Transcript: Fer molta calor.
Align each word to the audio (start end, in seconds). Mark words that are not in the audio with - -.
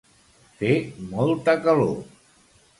Fer 0.61 0.71
molta 1.11 1.57
calor. 1.69 1.95